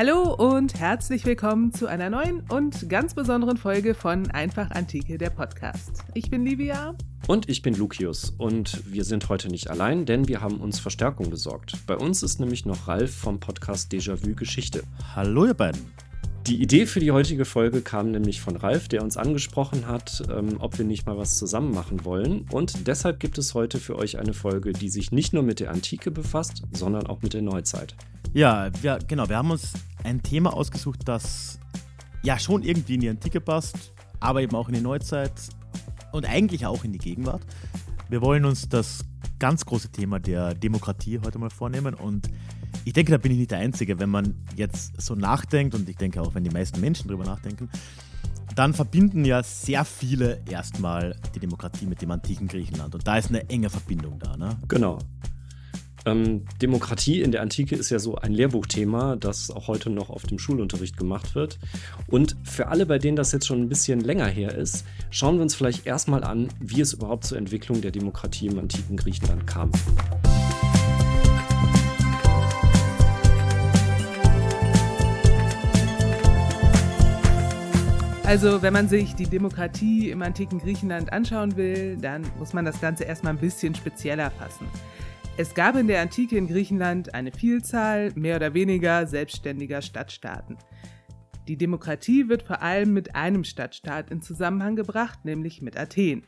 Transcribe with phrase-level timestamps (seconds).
[0.00, 5.30] Hallo und herzlich willkommen zu einer neuen und ganz besonderen Folge von Einfach Antike, der
[5.30, 6.04] Podcast.
[6.14, 6.94] Ich bin Livia.
[7.26, 8.32] Und ich bin Lucius.
[8.38, 11.84] Und wir sind heute nicht allein, denn wir haben uns Verstärkung besorgt.
[11.88, 14.84] Bei uns ist nämlich noch Ralf vom Podcast Déjà-vu Geschichte.
[15.16, 15.84] Hallo, ihr beiden.
[16.48, 20.56] Die Idee für die heutige Folge kam nämlich von Ralf, der uns angesprochen hat, ähm,
[20.60, 22.46] ob wir nicht mal was zusammen machen wollen.
[22.50, 25.70] Und deshalb gibt es heute für euch eine Folge, die sich nicht nur mit der
[25.70, 27.94] Antike befasst, sondern auch mit der Neuzeit.
[28.32, 29.28] Ja, wir, genau.
[29.28, 29.74] Wir haben uns
[30.04, 31.58] ein Thema ausgesucht, das
[32.22, 35.34] ja schon irgendwie in die Antike passt, aber eben auch in die Neuzeit
[36.12, 37.42] und eigentlich auch in die Gegenwart.
[38.08, 39.04] Wir wollen uns das
[39.38, 42.30] ganz große Thema der Demokratie heute mal vornehmen und
[42.84, 45.96] ich denke, da bin ich nicht der Einzige, wenn man jetzt so nachdenkt und ich
[45.96, 47.68] denke auch, wenn die meisten Menschen darüber nachdenken,
[48.54, 53.28] dann verbinden ja sehr viele erstmal die Demokratie mit dem antiken Griechenland und da ist
[53.28, 54.36] eine enge Verbindung da.
[54.36, 54.56] Ne?
[54.68, 54.98] Genau.
[56.04, 60.22] Ähm, Demokratie in der Antike ist ja so ein Lehrbuchthema, das auch heute noch auf
[60.22, 61.58] dem Schulunterricht gemacht wird.
[62.06, 65.42] Und für alle, bei denen das jetzt schon ein bisschen länger her ist, schauen wir
[65.42, 69.70] uns vielleicht erstmal an, wie es überhaupt zur Entwicklung der Demokratie im antiken Griechenland kam.
[78.28, 82.78] Also, wenn man sich die Demokratie im antiken Griechenland anschauen will, dann muss man das
[82.78, 84.66] Ganze erstmal ein bisschen spezieller fassen.
[85.38, 90.58] Es gab in der Antike in Griechenland eine Vielzahl mehr oder weniger selbstständiger Stadtstaaten.
[91.48, 96.22] Die Demokratie wird vor allem mit einem Stadtstaat in Zusammenhang gebracht, nämlich mit Athen.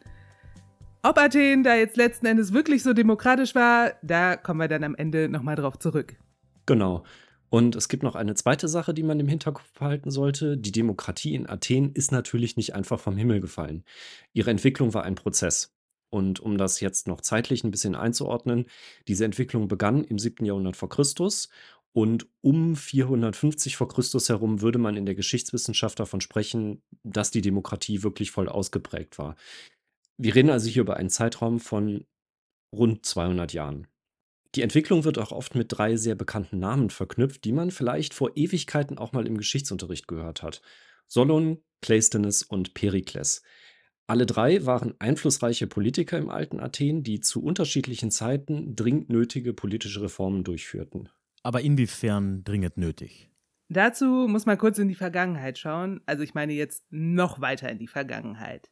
[1.02, 4.94] Ob Athen da jetzt letzten Endes wirklich so demokratisch war, da kommen wir dann am
[4.94, 6.16] Ende nochmal drauf zurück.
[6.64, 7.04] Genau.
[7.50, 10.56] Und es gibt noch eine zweite Sache, die man im Hinterkopf behalten sollte.
[10.56, 13.84] Die Demokratie in Athen ist natürlich nicht einfach vom Himmel gefallen.
[14.32, 15.74] Ihre Entwicklung war ein Prozess.
[16.10, 18.66] Und um das jetzt noch zeitlich ein bisschen einzuordnen,
[19.06, 20.44] diese Entwicklung begann im 7.
[20.44, 21.48] Jahrhundert vor Christus
[21.92, 27.42] und um 450 vor Christus herum würde man in der Geschichtswissenschaft davon sprechen, dass die
[27.42, 29.34] Demokratie wirklich voll ausgeprägt war.
[30.16, 32.04] Wir reden also hier über einen Zeitraum von
[32.74, 33.88] rund 200 Jahren.
[34.56, 38.32] Die Entwicklung wird auch oft mit drei sehr bekannten Namen verknüpft, die man vielleicht vor
[38.36, 40.60] Ewigkeiten auch mal im Geschichtsunterricht gehört hat.
[41.06, 43.42] Solon, Cleisthenes und Perikles.
[44.08, 50.02] Alle drei waren einflussreiche Politiker im alten Athen, die zu unterschiedlichen Zeiten dringend nötige politische
[50.02, 51.08] Reformen durchführten.
[51.44, 53.30] Aber inwiefern dringend nötig?
[53.68, 57.78] Dazu muss man kurz in die Vergangenheit schauen, also ich meine jetzt noch weiter in
[57.78, 58.68] die Vergangenheit.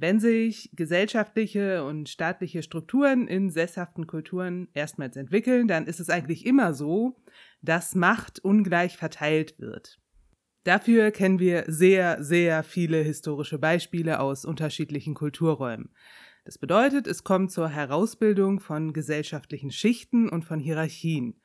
[0.00, 6.46] Wenn sich gesellschaftliche und staatliche Strukturen in sesshaften Kulturen erstmals entwickeln, dann ist es eigentlich
[6.46, 7.16] immer so,
[7.62, 9.98] dass Macht ungleich verteilt wird.
[10.62, 15.90] Dafür kennen wir sehr, sehr viele historische Beispiele aus unterschiedlichen Kulturräumen.
[16.44, 21.40] Das bedeutet, es kommt zur Herausbildung von gesellschaftlichen Schichten und von Hierarchien.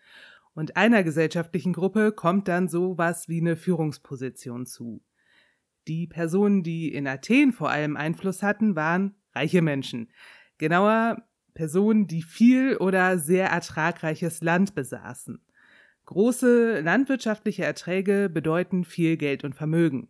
[0.54, 5.02] Und einer gesellschaftlichen Gruppe kommt dann sowas wie eine Führungsposition zu.
[5.88, 10.10] Die Personen, die in Athen vor allem Einfluss hatten, waren reiche Menschen.
[10.58, 11.24] Genauer
[11.54, 15.42] Personen, die viel oder sehr ertragreiches Land besaßen.
[16.06, 20.10] Große landwirtschaftliche Erträge bedeuten viel Geld und Vermögen.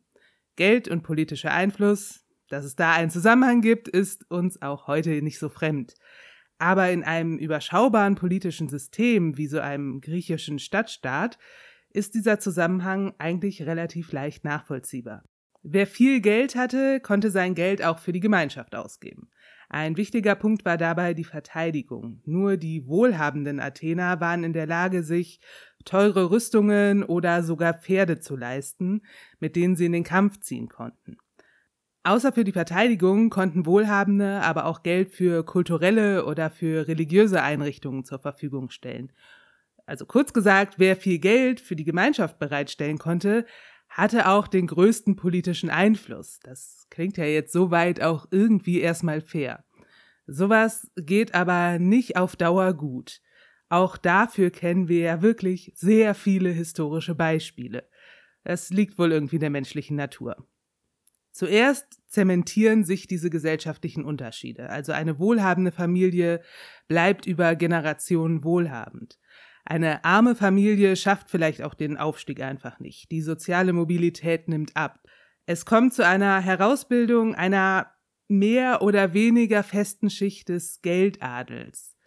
[0.56, 5.40] Geld und politischer Einfluss, dass es da einen Zusammenhang gibt, ist uns auch heute nicht
[5.40, 5.96] so fremd.
[6.60, 11.38] Aber in einem überschaubaren politischen System wie so einem griechischen Stadtstaat
[11.90, 15.24] ist dieser Zusammenhang eigentlich relativ leicht nachvollziehbar.
[15.64, 19.30] Wer viel Geld hatte, konnte sein Geld auch für die Gemeinschaft ausgeben.
[19.70, 22.22] Ein wichtiger Punkt war dabei die Verteidigung.
[22.26, 25.40] Nur die wohlhabenden Athener waren in der Lage, sich
[25.86, 29.02] teure Rüstungen oder sogar Pferde zu leisten,
[29.40, 31.18] mit denen sie in den Kampf ziehen konnten.
[32.04, 38.04] Außer für die Verteidigung konnten Wohlhabende aber auch Geld für kulturelle oder für religiöse Einrichtungen
[38.04, 39.14] zur Verfügung stellen.
[39.86, 43.46] Also kurz gesagt, wer viel Geld für die Gemeinschaft bereitstellen konnte,
[43.94, 46.40] hatte auch den größten politischen Einfluss.
[46.44, 49.64] Das klingt ja jetzt soweit auch irgendwie erstmal fair.
[50.26, 53.22] Sowas geht aber nicht auf Dauer gut.
[53.70, 57.88] Auch dafür kennen wir ja wirklich sehr viele historische Beispiele.
[58.44, 60.38] Das liegt wohl irgendwie in der menschlichen Natur.
[61.32, 64.70] Zuerst zementieren sich diese gesellschaftlichen Unterschiede.
[64.70, 66.42] Also eine wohlhabende Familie
[66.88, 69.18] bleibt über Generationen wohlhabend.
[69.66, 73.12] Eine arme Familie schafft vielleicht auch den Aufstieg einfach nicht.
[73.12, 75.00] Die soziale Mobilität nimmt ab.
[75.46, 77.92] Es kommt zu einer Herausbildung einer
[78.28, 81.98] mehr oder weniger festen Schicht des Geldadels.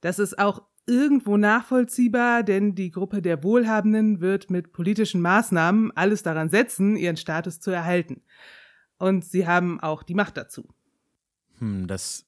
[0.00, 6.22] Das ist auch irgendwo nachvollziehbar, denn die Gruppe der Wohlhabenden wird mit politischen Maßnahmen alles
[6.22, 8.22] daran setzen, ihren Status zu erhalten.
[8.98, 10.68] Und sie haben auch die Macht dazu.
[11.58, 12.25] Hm, das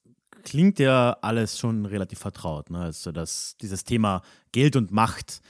[0.49, 2.69] klingt ja alles schon relativ vertraut.
[2.69, 2.79] Ne?
[2.79, 5.41] Also das, dieses Thema Geld und Macht,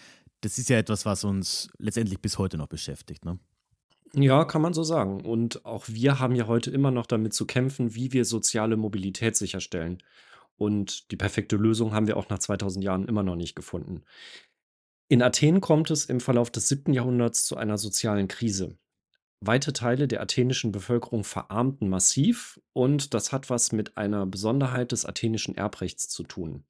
[0.41, 3.25] das ist ja etwas, was uns letztendlich bis heute noch beschäftigt.
[3.25, 3.39] Ne?
[4.13, 5.21] Ja, kann man so sagen.
[5.21, 9.37] Und auch wir haben ja heute immer noch damit zu kämpfen, wie wir soziale Mobilität
[9.37, 10.03] sicherstellen.
[10.57, 14.03] Und die perfekte Lösung haben wir auch nach 2000 Jahren immer noch nicht gefunden.
[15.07, 16.93] In Athen kommt es im Verlauf des 7.
[16.93, 18.77] Jahrhunderts zu einer sozialen Krise.
[19.41, 25.05] Weite Teile der athenischen Bevölkerung verarmten massiv und das hat was mit einer Besonderheit des
[25.05, 26.65] athenischen Erbrechts zu tun.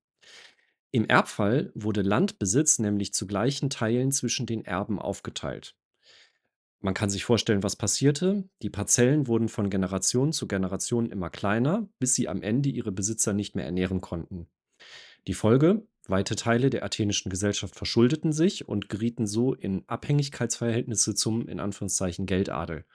[0.91, 5.75] Im Erbfall wurde Landbesitz nämlich zu gleichen Teilen zwischen den Erben aufgeteilt.
[6.81, 8.47] Man kann sich vorstellen, was passierte.
[8.61, 13.33] Die Parzellen wurden von Generation zu Generation immer kleiner, bis sie am Ende ihre Besitzer
[13.33, 14.47] nicht mehr ernähren konnten.
[15.27, 15.85] Die Folge?
[16.09, 22.25] Weite Teile der athenischen Gesellschaft verschuldeten sich und gerieten so in Abhängigkeitsverhältnisse zum in Anführungszeichen
[22.25, 22.85] Geldadel.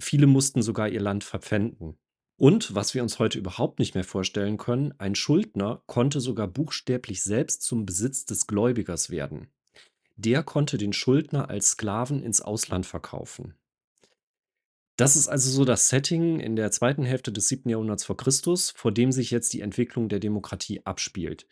[0.00, 1.98] Viele mussten sogar ihr Land verpfänden.
[2.36, 7.22] Und, was wir uns heute überhaupt nicht mehr vorstellen können, ein Schuldner konnte sogar buchstäblich
[7.22, 9.48] selbst zum Besitz des Gläubigers werden.
[10.16, 13.54] Der konnte den Schuldner als Sklaven ins Ausland verkaufen.
[14.96, 17.68] Das ist also so das Setting in der zweiten Hälfte des 7.
[17.68, 21.46] Jahrhunderts vor Christus, vor dem sich jetzt die Entwicklung der Demokratie abspielt.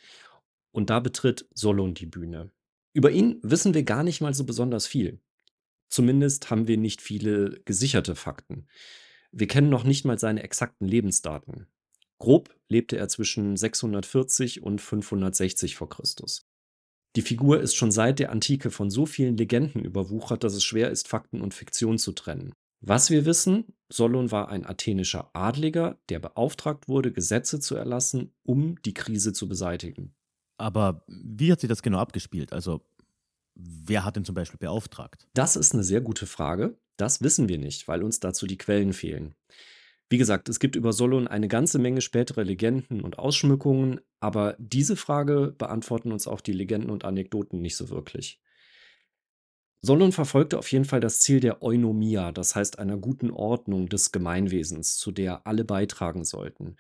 [0.73, 2.51] Und da betritt Solon die Bühne.
[2.93, 5.21] Über ihn wissen wir gar nicht mal so besonders viel.
[5.89, 8.67] Zumindest haben wir nicht viele gesicherte Fakten.
[9.33, 11.67] Wir kennen noch nicht mal seine exakten Lebensdaten.
[12.19, 16.47] Grob lebte er zwischen 640 und 560 vor Christus.
[17.17, 20.91] Die Figur ist schon seit der Antike von so vielen Legenden überwuchert, dass es schwer
[20.91, 22.53] ist, Fakten und Fiktion zu trennen.
[22.81, 28.81] Was wir wissen, Solon war ein athenischer Adliger, der beauftragt wurde, Gesetze zu erlassen, um
[28.83, 30.15] die Krise zu beseitigen.
[30.61, 32.53] Aber wie hat sich das genau abgespielt?
[32.53, 32.83] Also,
[33.55, 35.27] wer hat ihn zum Beispiel beauftragt?
[35.33, 36.77] Das ist eine sehr gute Frage.
[36.99, 39.35] Das wissen wir nicht, weil uns dazu die Quellen fehlen.
[40.11, 44.97] Wie gesagt, es gibt über Solon eine ganze Menge spätere Legenden und Ausschmückungen, aber diese
[44.97, 48.39] Frage beantworten uns auch die Legenden und Anekdoten nicht so wirklich.
[49.81, 54.13] Solon verfolgte auf jeden Fall das Ziel der Eunomia, das heißt einer guten Ordnung des
[54.13, 56.77] Gemeinwesens, zu der alle beitragen sollten.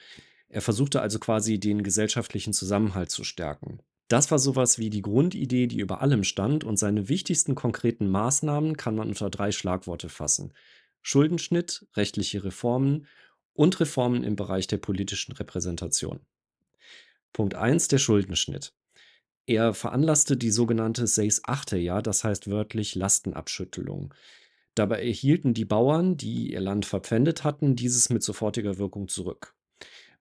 [0.50, 3.79] Er versuchte also quasi den gesellschaftlichen Zusammenhalt zu stärken.
[4.08, 8.76] Das war sowas wie die Grundidee, die über allem stand, und seine wichtigsten konkreten Maßnahmen
[8.76, 10.52] kann man unter drei Schlagworte fassen.
[11.02, 13.06] Schuldenschnitt, rechtliche Reformen
[13.52, 16.20] und Reformen im Bereich der politischen Repräsentation.
[17.32, 18.75] Punkt 1, der Schuldenschnitt.
[19.47, 24.12] Er veranlasste die sogenannte Seis Achteja, das heißt wörtlich Lastenabschüttelung.
[24.75, 29.55] Dabei erhielten die Bauern, die ihr Land verpfändet hatten, dieses mit sofortiger Wirkung zurück.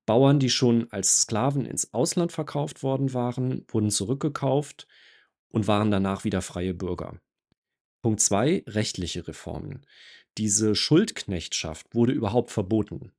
[0.10, 4.88] Bauern, die schon als Sklaven ins Ausland verkauft worden waren, wurden zurückgekauft
[5.50, 7.22] und waren danach wieder freie Bürger.
[8.02, 9.86] Punkt 2, rechtliche Reformen.
[10.40, 13.12] Diese Schuldknechtschaft wurde überhaupt verboten.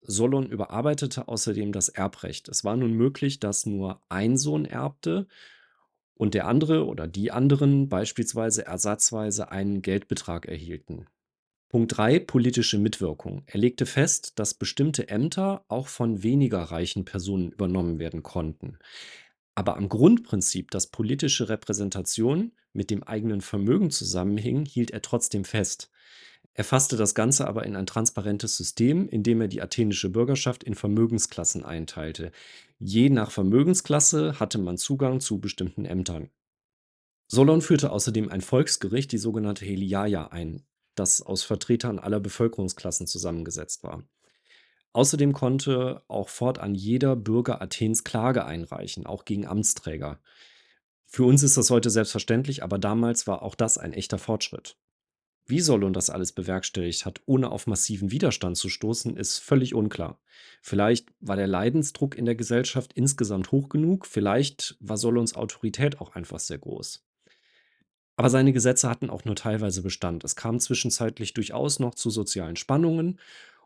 [0.00, 2.48] Solon überarbeitete außerdem das Erbrecht.
[2.48, 5.26] Es war nun möglich, dass nur ein Sohn erbte
[6.14, 11.08] und der andere oder die anderen beispielsweise ersatzweise einen Geldbetrag erhielten.
[11.70, 13.42] Punkt 3, politische Mitwirkung.
[13.44, 18.78] Er legte fest, dass bestimmte Ämter auch von weniger reichen Personen übernommen werden konnten.
[19.54, 25.90] Aber am Grundprinzip, dass politische Repräsentation mit dem eigenen Vermögen zusammenhing, hielt er trotzdem fest.
[26.54, 30.64] Er fasste das Ganze aber in ein transparentes System, in dem er die athenische Bürgerschaft
[30.64, 32.32] in Vermögensklassen einteilte.
[32.78, 36.30] Je nach Vermögensklasse hatte man Zugang zu bestimmten Ämtern.
[37.26, 40.62] Solon führte außerdem ein Volksgericht, die sogenannte Heliaia, ein,
[40.98, 44.04] das aus Vertretern aller Bevölkerungsklassen zusammengesetzt war.
[44.92, 50.20] Außerdem konnte auch fortan jeder Bürger Athens Klage einreichen, auch gegen Amtsträger.
[51.06, 54.76] Für uns ist das heute selbstverständlich, aber damals war auch das ein echter Fortschritt.
[55.46, 60.20] Wie Solon das alles bewerkstelligt hat, ohne auf massiven Widerstand zu stoßen, ist völlig unklar.
[60.60, 66.14] Vielleicht war der Leidensdruck in der Gesellschaft insgesamt hoch genug, vielleicht war Solons Autorität auch
[66.14, 67.07] einfach sehr groß.
[68.18, 70.24] Aber seine Gesetze hatten auch nur teilweise Bestand.
[70.24, 73.20] Es kam zwischenzeitlich durchaus noch zu sozialen Spannungen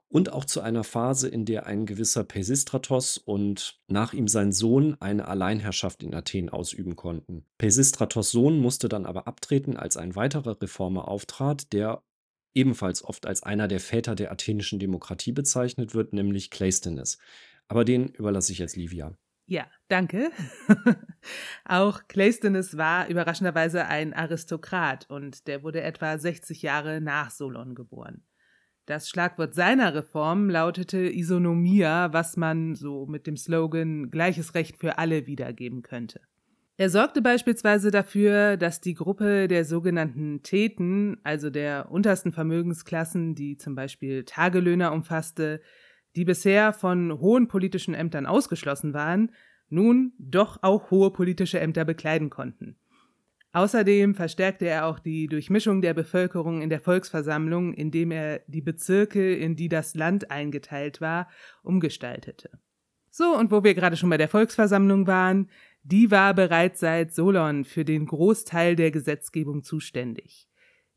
[0.09, 4.95] und auch zu einer Phase, in der ein gewisser Pesistratos und nach ihm sein Sohn
[5.01, 7.47] eine Alleinherrschaft in Athen ausüben konnten.
[7.57, 12.03] Pesistratos Sohn musste dann aber abtreten, als ein weiterer Reformer auftrat, der
[12.53, 17.17] ebenfalls oft als einer der Väter der athenischen Demokratie bezeichnet wird, nämlich Cleisthenes.
[17.69, 19.17] Aber den überlasse ich jetzt Livia.
[19.47, 20.31] Ja, danke.
[21.65, 28.23] Auch Cleisthenes war überraschenderweise ein Aristokrat und der wurde etwa 60 Jahre nach Solon geboren.
[28.87, 34.99] Das Schlagwort seiner Reform lautete Isonomia, was man so mit dem Slogan Gleiches Recht für
[34.99, 36.21] alle wiedergeben könnte.
[36.79, 43.57] Er sorgte beispielsweise dafür, dass die Gruppe der sogenannten Theten, also der untersten Vermögensklassen, die
[43.57, 45.61] zum Beispiel Tagelöhner umfasste,
[46.17, 49.33] die bisher von hohen politischen Ämtern ausgeschlossen waren,
[49.69, 52.77] nun doch auch hohe politische Ämter bekleiden konnten.
[53.55, 59.35] Außerdem verstärkte er auch die Durchmischung der Bevölkerung in der Volksversammlung, indem er die Bezirke,
[59.35, 61.29] in die das Land eingeteilt war,
[61.63, 62.51] umgestaltete.
[63.11, 65.51] So, und wo wir gerade schon bei der Volksversammlung waren,
[65.83, 70.49] die war bereits seit Solon für den Großteil der Gesetzgebung zuständig.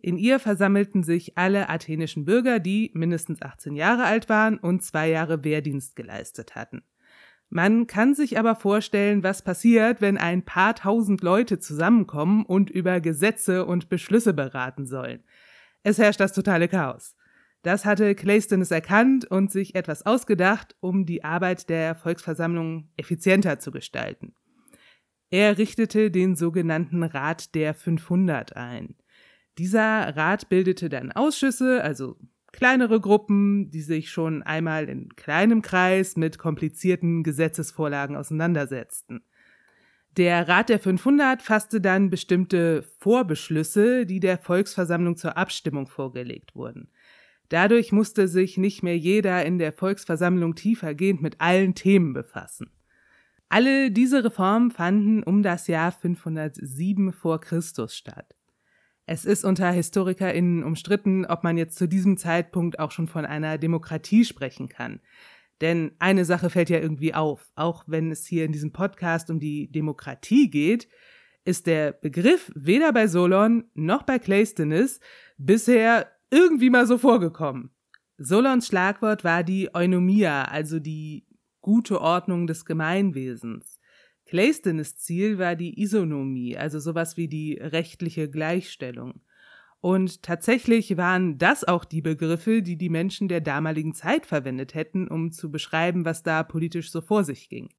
[0.06, 5.10] In ihr versammelten sich alle athenischen Bürger, die mindestens 18 Jahre alt waren und zwei
[5.10, 6.84] Jahre Wehrdienst geleistet hatten.
[7.50, 13.02] Man kann sich aber vorstellen, was passiert, wenn ein paar tausend Leute zusammenkommen und über
[13.02, 15.24] Gesetze und Beschlüsse beraten sollen.
[15.82, 17.16] Es herrscht das totale Chaos.
[17.64, 23.72] Das hatte Cleisthenes erkannt und sich etwas ausgedacht, um die Arbeit der Volksversammlung effizienter zu
[23.72, 24.36] gestalten.
[25.32, 28.94] Er richtete den sogenannten Rat der 500 ein.
[29.58, 32.18] Dieser Rat bildete dann Ausschüsse, also
[32.52, 39.24] kleinere Gruppen, die sich schon einmal in kleinem Kreis mit komplizierten Gesetzesvorlagen auseinandersetzten.
[40.18, 46.90] Der Rat der 500 fasste dann bestimmte Vorbeschlüsse, die der Volksversammlung zur Abstimmung vorgelegt wurden.
[47.50, 52.72] Dadurch musste sich nicht mehr jeder in der Volksversammlung tiefergehend mit allen Themen befassen.
[53.50, 58.36] Alle diese Reformen fanden um das Jahr 507 vor Christus statt.
[59.06, 63.58] Es ist unter HistorikerInnen umstritten, ob man jetzt zu diesem Zeitpunkt auch schon von einer
[63.58, 65.00] Demokratie sprechen kann.
[65.62, 67.52] Denn eine Sache fällt ja irgendwie auf.
[67.56, 70.88] Auch wenn es hier in diesem Podcast um die Demokratie geht,
[71.46, 75.00] ist der Begriff weder bei Solon noch bei Cleisthenes
[75.38, 77.70] bisher irgendwie mal so vorgekommen.
[78.18, 81.28] Solons Schlagwort war die Eunomia, also die
[81.62, 83.80] gute Ordnung des Gemeinwesens.
[84.26, 89.22] Cleisthenes Ziel war die Isonomie, also sowas wie die rechtliche Gleichstellung.
[89.82, 95.08] Und tatsächlich waren das auch die Begriffe, die die Menschen der damaligen Zeit verwendet hätten,
[95.08, 97.70] um zu beschreiben, was da politisch so vor sich ging.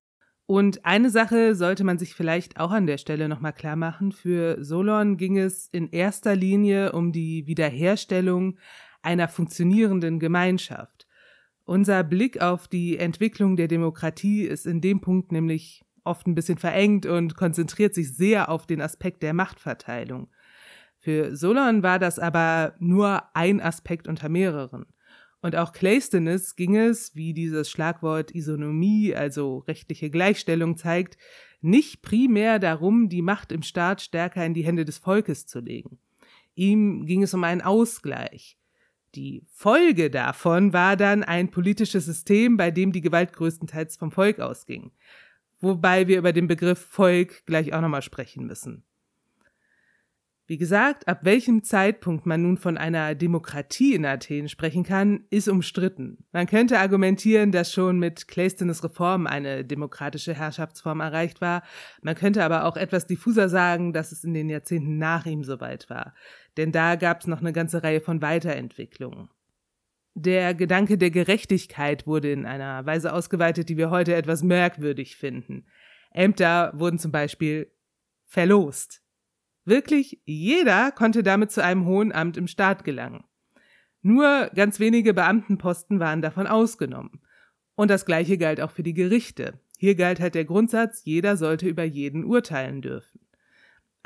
[0.47, 4.13] Und eine Sache sollte man sich vielleicht auch an der Stelle nochmal klar machen.
[4.13, 8.57] Für Solon ging es in erster Linie um die Wiederherstellung
[9.03, 11.09] einer funktionierenden Gemeinschaft.
[11.65, 16.59] Unser Blick auf die Entwicklung der Demokratie ist in dem Punkt nämlich oft ein bisschen
[16.59, 20.29] verengt und konzentriert sich sehr auf den Aspekt der Machtverteilung.
[20.99, 24.87] Für Solon war das aber nur ein Aspekt unter mehreren.
[25.41, 31.19] Und auch Cleisthenes ging es, wie dieses Schlagwort Isonomie, also rechtliche Gleichstellung zeigt,
[31.61, 35.99] nicht primär darum, die Macht im Staat stärker in die Hände des Volkes zu legen.
[36.55, 38.59] Ihm ging es um einen Ausgleich.
[39.15, 44.41] Die Folge davon war dann ein politisches System, bei dem die Gewalt größtenteils vom Volk
[44.41, 44.91] ausging
[45.67, 48.85] wobei wir über den Begriff Volk gleich auch nochmal sprechen müssen.
[50.49, 55.49] Wie gesagt, ab welchem Zeitpunkt man nun von einer Demokratie in Athen sprechen kann, ist
[55.49, 56.19] umstritten.
[56.31, 61.65] Man könnte argumentieren, dass schon mit Cleisthenes Reform eine demokratische Herrschaftsform erreicht war.
[62.01, 65.91] Man könnte aber auch etwas diffuser sagen, dass es in den Jahrzehnten nach ihm soweit
[65.91, 66.15] war.
[66.57, 69.29] Denn da gab es noch eine ganze Reihe von Weiterentwicklungen.
[70.19, 75.67] Der Gedanke der Gerechtigkeit wurde in einer Weise ausgeweitet, die wir heute etwas merkwürdig finden.
[76.11, 77.71] Ämter wurden zum Beispiel
[78.25, 79.03] verlost.
[79.67, 83.25] Wirklich jeder konnte damit zu einem hohen Amt im Staat gelangen.
[84.01, 87.21] Nur ganz wenige Beamtenposten waren davon ausgenommen.
[87.75, 89.61] Und das gleiche galt auch für die Gerichte.
[89.77, 93.21] Hier galt halt der Grundsatz, jeder sollte über jeden urteilen dürfen.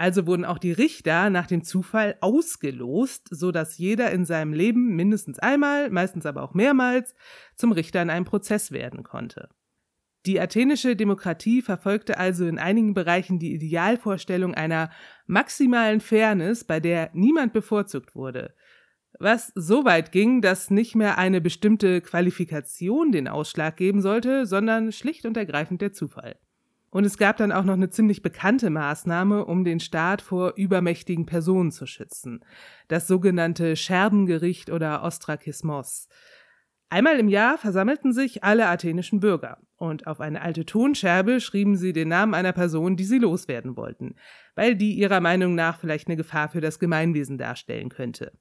[0.00, 4.96] Also wurden auch die Richter nach dem Zufall ausgelost, so dass jeder in seinem Leben
[4.96, 7.14] mindestens einmal, meistens aber auch mehrmals,
[7.54, 9.50] zum Richter in einem Prozess werden konnte.
[10.24, 14.90] Die athenische Demokratie verfolgte also in einigen Bereichen die Idealvorstellung einer
[15.26, 18.54] maximalen Fairness, bei der niemand bevorzugt wurde,
[19.18, 24.92] was so weit ging, dass nicht mehr eine bestimmte Qualifikation den Ausschlag geben sollte, sondern
[24.92, 26.38] schlicht und ergreifend der Zufall.
[26.90, 31.24] Und es gab dann auch noch eine ziemlich bekannte Maßnahme, um den Staat vor übermächtigen
[31.24, 32.44] Personen zu schützen.
[32.88, 36.08] Das sogenannte Scherbengericht oder Ostrakismos.
[36.88, 41.92] Einmal im Jahr versammelten sich alle athenischen Bürger und auf eine alte Tonscherbe schrieben sie
[41.92, 44.16] den Namen einer Person, die sie loswerden wollten,
[44.56, 48.32] weil die ihrer Meinung nach vielleicht eine Gefahr für das Gemeinwesen darstellen könnte.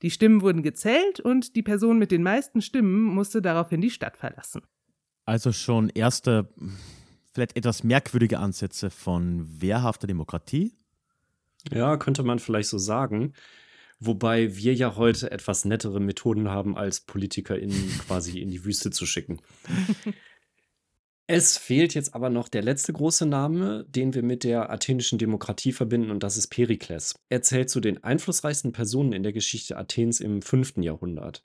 [0.00, 4.16] Die Stimmen wurden gezählt und die Person mit den meisten Stimmen musste daraufhin die Stadt
[4.16, 4.62] verlassen.
[5.26, 6.48] Also schon erste
[7.38, 10.72] vielleicht etwas merkwürdige Ansätze von wehrhafter Demokratie.
[11.72, 13.32] Ja, könnte man vielleicht so sagen.
[14.00, 19.06] Wobei wir ja heute etwas nettere Methoden haben, als PolitikerInnen quasi in die Wüste zu
[19.06, 19.40] schicken.
[21.28, 25.72] Es fehlt jetzt aber noch der letzte große Name, den wir mit der athenischen Demokratie
[25.72, 27.20] verbinden, und das ist Perikles.
[27.28, 30.78] Er zählt zu den einflussreichsten Personen in der Geschichte Athens im 5.
[30.78, 31.44] Jahrhundert.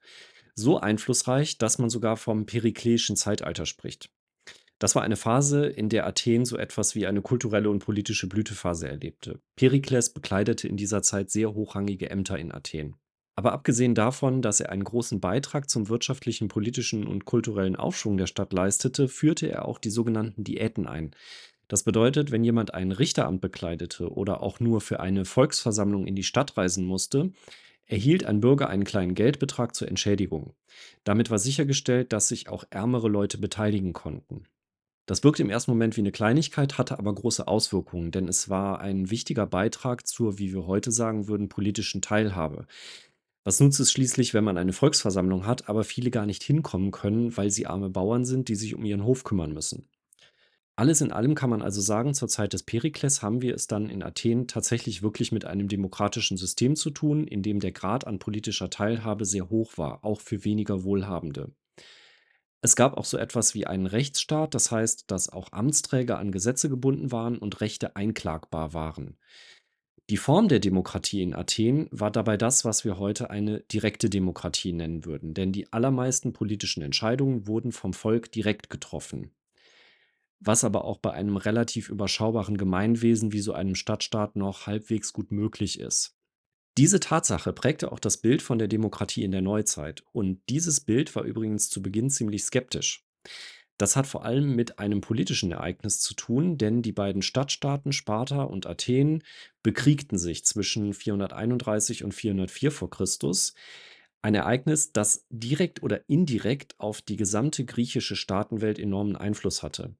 [0.55, 4.09] So einflussreich, dass man sogar vom perikleischen Zeitalter spricht.
[4.79, 8.87] Das war eine Phase, in der Athen so etwas wie eine kulturelle und politische Blütephase
[8.87, 9.39] erlebte.
[9.55, 12.95] Perikles bekleidete in dieser Zeit sehr hochrangige Ämter in Athen.
[13.35, 18.27] Aber abgesehen davon, dass er einen großen Beitrag zum wirtschaftlichen, politischen und kulturellen Aufschwung der
[18.27, 21.11] Stadt leistete, führte er auch die sogenannten Diäten ein.
[21.67, 26.23] Das bedeutet, wenn jemand ein Richteramt bekleidete oder auch nur für eine Volksversammlung in die
[26.23, 27.31] Stadt reisen musste,
[27.87, 30.53] erhielt ein Bürger einen kleinen Geldbetrag zur Entschädigung.
[31.03, 34.45] Damit war sichergestellt, dass sich auch ärmere Leute beteiligen konnten.
[35.05, 38.79] Das wirkte im ersten Moment wie eine Kleinigkeit, hatte aber große Auswirkungen, denn es war
[38.79, 42.67] ein wichtiger Beitrag zur, wie wir heute sagen würden, politischen Teilhabe.
[43.43, 47.35] Was nutzt es schließlich, wenn man eine Volksversammlung hat, aber viele gar nicht hinkommen können,
[47.35, 49.89] weil sie arme Bauern sind, die sich um ihren Hof kümmern müssen?
[50.77, 53.89] Alles in allem kann man also sagen, zur Zeit des Perikles haben wir es dann
[53.89, 58.17] in Athen tatsächlich wirklich mit einem demokratischen System zu tun, in dem der Grad an
[58.17, 61.51] politischer Teilhabe sehr hoch war, auch für weniger Wohlhabende.
[62.65, 66.69] Es gab auch so etwas wie einen Rechtsstaat, das heißt, dass auch Amtsträger an Gesetze
[66.69, 69.17] gebunden waren und Rechte einklagbar waren.
[70.09, 74.71] Die Form der Demokratie in Athen war dabei das, was wir heute eine direkte Demokratie
[74.71, 79.35] nennen würden, denn die allermeisten politischen Entscheidungen wurden vom Volk direkt getroffen.
[80.39, 85.33] Was aber auch bei einem relativ überschaubaren Gemeinwesen wie so einem Stadtstaat noch halbwegs gut
[85.33, 86.17] möglich ist.
[86.77, 90.03] Diese Tatsache prägte auch das Bild von der Demokratie in der Neuzeit.
[90.11, 93.05] Und dieses Bild war übrigens zu Beginn ziemlich skeptisch.
[93.77, 98.43] Das hat vor allem mit einem politischen Ereignis zu tun, denn die beiden Stadtstaaten Sparta
[98.43, 99.23] und Athen
[99.61, 103.53] bekriegten sich zwischen 431 und 404 vor Christus.
[104.21, 109.95] Ein Ereignis, das direkt oder indirekt auf die gesamte griechische Staatenwelt enormen Einfluss hatte.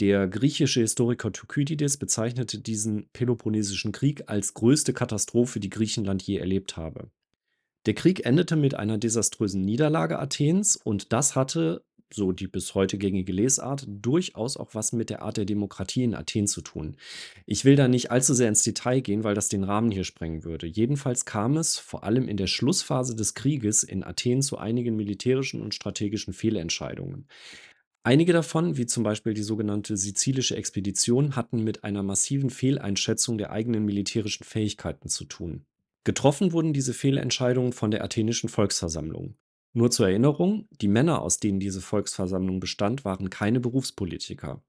[0.00, 6.76] Der griechische Historiker Thukydides bezeichnete diesen Peloponnesischen Krieg als größte Katastrophe, die Griechenland je erlebt
[6.76, 7.10] habe.
[7.86, 12.98] Der Krieg endete mit einer desaströsen Niederlage Athens und das hatte, so die bis heute
[12.98, 16.96] gängige Lesart, durchaus auch was mit der Art der Demokratie in Athen zu tun.
[17.46, 20.44] Ich will da nicht allzu sehr ins Detail gehen, weil das den Rahmen hier sprengen
[20.44, 20.66] würde.
[20.66, 25.62] Jedenfalls kam es vor allem in der Schlussphase des Krieges in Athen zu einigen militärischen
[25.62, 27.26] und strategischen Fehlentscheidungen.
[28.06, 33.50] Einige davon, wie zum Beispiel die sogenannte Sizilische Expedition, hatten mit einer massiven Fehleinschätzung der
[33.50, 35.66] eigenen militärischen Fähigkeiten zu tun.
[36.04, 39.34] Getroffen wurden diese Fehlentscheidungen von der athenischen Volksversammlung.
[39.72, 44.62] Nur zur Erinnerung, die Männer, aus denen diese Volksversammlung bestand, waren keine Berufspolitiker.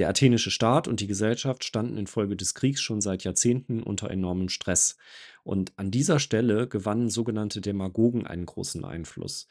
[0.00, 4.48] Der athenische Staat und die Gesellschaft standen infolge des Kriegs schon seit Jahrzehnten unter enormem
[4.48, 4.96] Stress.
[5.42, 9.46] Und an dieser Stelle gewannen sogenannte Demagogen einen großen Einfluss.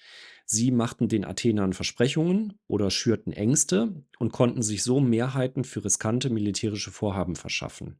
[0.48, 6.32] Sie machten den Athenern Versprechungen oder schürten Ängste und konnten sich so Mehrheiten für riskante
[6.32, 8.00] militärische Vorhaben verschaffen.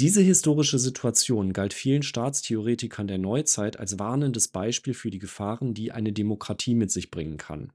[0.00, 5.92] Diese historische Situation galt vielen Staatstheoretikern der Neuzeit als warnendes Beispiel für die Gefahren, die
[5.92, 7.70] eine Demokratie mit sich bringen kann.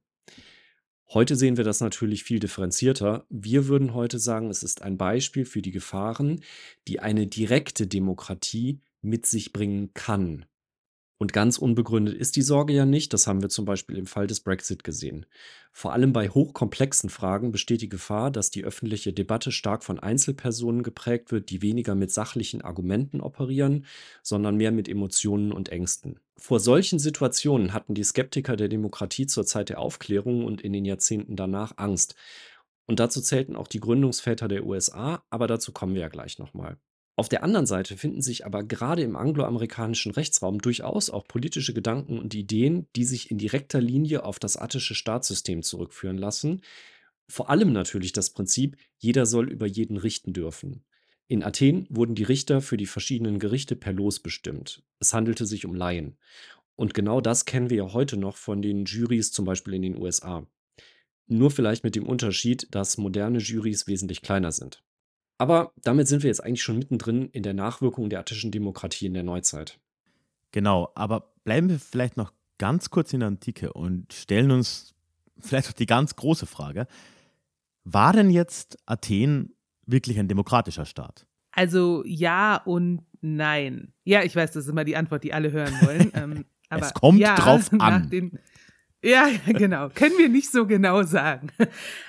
[1.14, 3.26] Heute sehen wir das natürlich viel differenzierter.
[3.30, 6.42] Wir würden heute sagen, es ist ein Beispiel für die Gefahren,
[6.90, 10.46] die eine direkte Demokratie mit sich bringen kann.
[11.20, 14.28] Und ganz unbegründet ist die Sorge ja nicht, das haben wir zum Beispiel im Fall
[14.28, 15.26] des Brexit gesehen.
[15.72, 20.84] Vor allem bei hochkomplexen Fragen besteht die Gefahr, dass die öffentliche Debatte stark von Einzelpersonen
[20.84, 23.86] geprägt wird, die weniger mit sachlichen Argumenten operieren,
[24.22, 26.20] sondern mehr mit Emotionen und Ängsten.
[26.38, 30.86] Vor solchen Situationen hatten die Skeptiker der Demokratie zur Zeit der Aufklärung und in den
[30.86, 32.14] Jahrzehnten danach Angst.
[32.86, 36.78] Und dazu zählten auch die Gründungsväter der USA, aber dazu kommen wir ja gleich nochmal.
[37.20, 42.20] Auf der anderen Seite finden sich aber gerade im angloamerikanischen Rechtsraum durchaus auch politische Gedanken
[42.20, 46.62] und Ideen, die sich in direkter Linie auf das attische Staatssystem zurückführen lassen.
[47.28, 50.84] Vor allem natürlich das Prinzip, jeder soll über jeden richten dürfen.
[51.28, 54.84] In Athen wurden die Richter für die verschiedenen Gerichte per Los bestimmt.
[55.00, 56.18] Es handelte sich um Laien.
[56.76, 59.98] Und genau das kennen wir ja heute noch von den Jurys zum Beispiel in den
[59.98, 60.46] USA.
[61.26, 64.84] Nur vielleicht mit dem Unterschied, dass moderne Jurys wesentlich kleiner sind.
[65.38, 69.14] Aber damit sind wir jetzt eigentlich schon mittendrin in der Nachwirkung der attischen Demokratie in
[69.14, 69.80] der Neuzeit.
[70.52, 74.96] Genau, aber bleiben wir vielleicht noch ganz kurz in der Antike und stellen uns
[75.40, 76.88] vielleicht auch die ganz große Frage.
[77.84, 79.54] War denn jetzt Athen
[79.86, 81.28] wirklich ein demokratischer Staat?
[81.52, 83.94] Also ja und nein.
[84.04, 86.12] Ja, ich weiß, das ist immer die Antwort, die alle hören wollen.
[86.16, 88.10] ähm, aber es kommt ja, drauf an.
[88.10, 88.40] Den,
[89.04, 89.90] ja, genau.
[89.90, 91.50] Können wir nicht so genau sagen.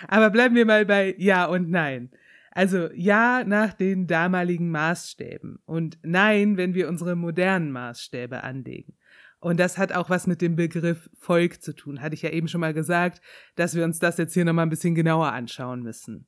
[0.07, 2.11] Aber bleiben wir mal bei Ja und Nein.
[2.59, 8.95] Also ja nach den damaligen Maßstäben und nein, wenn wir unsere modernen Maßstäbe anlegen.
[9.39, 12.01] Und das hat auch was mit dem Begriff Volk zu tun.
[12.01, 13.21] Hatte ich ja eben schon mal gesagt,
[13.55, 16.27] dass wir uns das jetzt hier nochmal ein bisschen genauer anschauen müssen.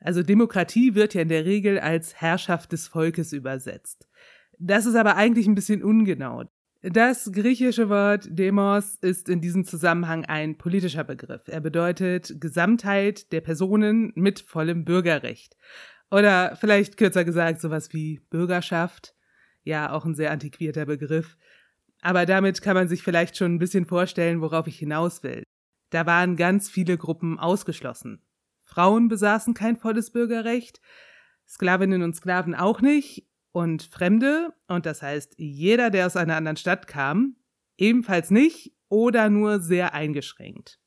[0.00, 4.08] Also Demokratie wird ja in der Regel als Herrschaft des Volkes übersetzt.
[4.58, 6.50] Das ist aber eigentlich ein bisschen ungenau.
[6.80, 11.42] Das griechische Wort Demos ist in diesem Zusammenhang ein politischer Begriff.
[11.48, 15.56] Er bedeutet Gesamtheit der Personen mit vollem Bürgerrecht.
[16.08, 19.16] Oder vielleicht kürzer gesagt sowas wie Bürgerschaft.
[19.64, 21.36] Ja, auch ein sehr antiquierter Begriff.
[22.00, 25.42] Aber damit kann man sich vielleicht schon ein bisschen vorstellen, worauf ich hinaus will.
[25.90, 28.22] Da waren ganz viele Gruppen ausgeschlossen.
[28.62, 30.80] Frauen besaßen kein volles Bürgerrecht,
[31.48, 36.56] Sklavinnen und Sklaven auch nicht und Fremde, und das heißt jeder, der aus einer anderen
[36.56, 37.36] Stadt kam,
[37.76, 40.78] ebenfalls nicht oder nur sehr eingeschränkt.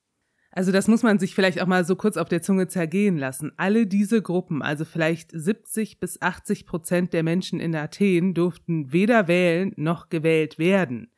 [0.54, 3.54] Also das muss man sich vielleicht auch mal so kurz auf der Zunge zergehen lassen.
[3.56, 9.30] Alle diese Gruppen, also vielleicht 70 bis 80 Prozent der Menschen in Athen, durften weder
[9.30, 11.10] wählen noch gewählt werden.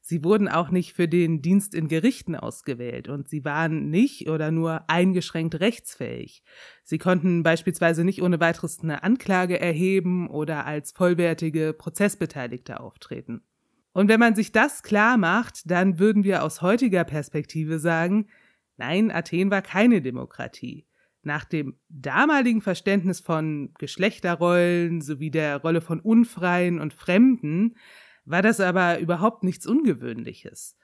[0.00, 4.50] Sie wurden auch nicht für den Dienst in Gerichten ausgewählt und sie waren nicht oder
[4.50, 6.42] nur eingeschränkt rechtsfähig.
[6.82, 13.42] Sie konnten beispielsweise nicht ohne weiteres eine Anklage erheben oder als vollwertige Prozessbeteiligte auftreten.
[13.92, 18.28] Und wenn man sich das klar macht, dann würden wir aus heutiger Perspektive sagen,
[18.76, 20.86] nein, Athen war keine Demokratie.
[21.22, 27.76] Nach dem damaligen Verständnis von Geschlechterrollen sowie der Rolle von Unfreien und Fremden
[28.30, 30.76] war das aber überhaupt nichts Ungewöhnliches.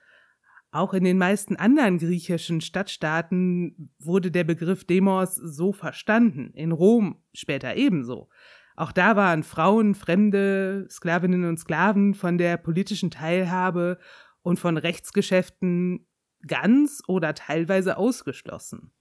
[0.71, 7.23] Auch in den meisten anderen griechischen Stadtstaaten wurde der Begriff Demos so verstanden, in Rom
[7.33, 8.29] später ebenso.
[8.75, 13.97] Auch da waren Frauen, Fremde, Sklavinnen und Sklaven von der politischen Teilhabe
[14.43, 16.05] und von Rechtsgeschäften
[16.45, 18.91] ganz oder teilweise ausgeschlossen.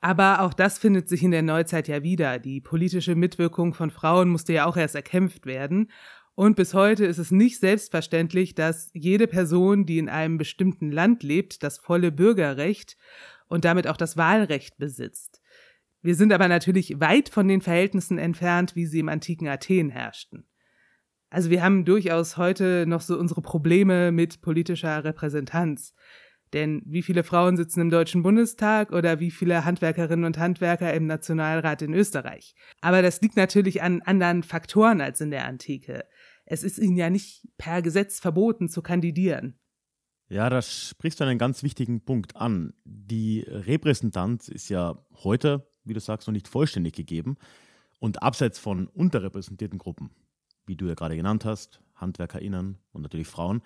[0.00, 2.38] Aber auch das findet sich in der Neuzeit ja wieder.
[2.38, 5.90] Die politische Mitwirkung von Frauen musste ja auch erst erkämpft werden.
[6.34, 11.22] Und bis heute ist es nicht selbstverständlich, dass jede Person, die in einem bestimmten Land
[11.22, 12.96] lebt, das volle Bürgerrecht
[13.48, 15.42] und damit auch das Wahlrecht besitzt.
[16.02, 20.46] Wir sind aber natürlich weit von den Verhältnissen entfernt, wie sie im antiken Athen herrschten.
[21.28, 25.94] Also wir haben durchaus heute noch so unsere Probleme mit politischer Repräsentanz.
[26.52, 31.06] Denn wie viele Frauen sitzen im Deutschen Bundestag oder wie viele Handwerkerinnen und Handwerker im
[31.06, 32.56] Nationalrat in Österreich?
[32.80, 36.04] Aber das liegt natürlich an anderen Faktoren als in der Antike.
[36.50, 39.54] Es ist ihnen ja nicht per Gesetz verboten zu kandidieren.
[40.28, 42.74] Ja, da sprichst du einen ganz wichtigen Punkt an.
[42.84, 47.36] Die Repräsentanz ist ja heute, wie du sagst, noch nicht vollständig gegeben.
[48.00, 50.10] Und abseits von unterrepräsentierten Gruppen,
[50.66, 53.62] wie du ja gerade genannt hast, HandwerkerInnen und natürlich Frauen,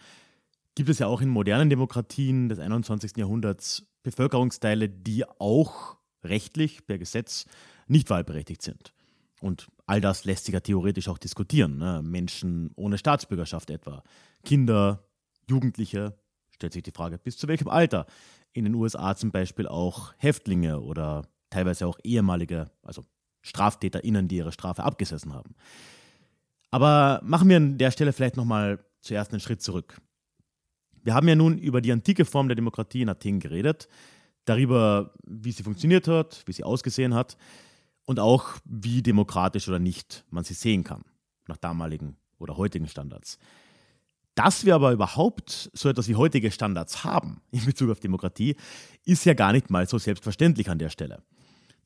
[0.74, 3.16] gibt es ja auch in modernen Demokratien des 21.
[3.16, 7.46] Jahrhunderts Bevölkerungsteile, die auch rechtlich per Gesetz
[7.86, 8.92] nicht wahlberechtigt sind.
[9.40, 11.78] Und all das lässt sich ja theoretisch auch diskutieren.
[11.78, 12.02] Ne?
[12.02, 14.02] Menschen ohne Staatsbürgerschaft etwa,
[14.44, 15.04] Kinder,
[15.48, 16.14] Jugendliche,
[16.50, 18.06] stellt sich die Frage, bis zu welchem Alter.
[18.52, 23.02] In den USA zum Beispiel auch Häftlinge oder teilweise auch ehemalige, also
[23.42, 25.54] StraftäterInnen, die ihre Strafe abgesessen haben.
[26.70, 30.00] Aber machen wir an der Stelle vielleicht nochmal zuerst einen Schritt zurück.
[31.02, 33.88] Wir haben ja nun über die antike Form der Demokratie in Athen geredet,
[34.46, 37.36] darüber, wie sie funktioniert hat, wie sie ausgesehen hat
[38.04, 41.04] und auch, wie demokratisch oder nicht man sie sehen kann,
[41.46, 43.38] nach damaligen oder heutigen Standards.
[44.34, 48.56] Dass wir aber überhaupt so etwas wie heutige Standards haben in Bezug auf Demokratie,
[49.04, 51.22] ist ja gar nicht mal so selbstverständlich an der Stelle.